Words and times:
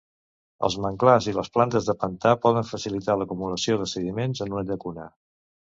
Els 0.67 0.77
manglars 0.85 1.27
i 1.31 1.33
les 1.39 1.51
plantes 1.57 1.91
de 1.91 1.95
pantà 2.05 2.33
poden 2.47 2.67
facilitar 2.71 3.19
l'acumulació 3.21 3.79
de 3.85 3.89
sediments 3.95 4.45
en 4.49 4.59
una 4.59 4.69
llacuna. 4.73 5.09